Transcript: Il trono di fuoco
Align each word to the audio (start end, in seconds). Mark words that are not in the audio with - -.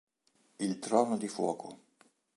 Il 0.57 0.79
trono 0.79 1.15
di 1.15 1.27
fuoco 1.27 1.77